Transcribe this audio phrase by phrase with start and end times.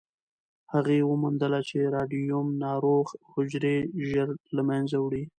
[0.73, 3.77] هغې وموندله چې راډیوم ناروغ حجرې
[4.09, 5.23] ژر له منځه وړي.